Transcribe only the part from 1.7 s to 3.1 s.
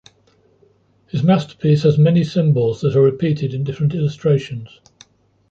has many symbols that are